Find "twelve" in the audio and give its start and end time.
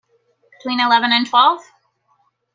1.29-1.61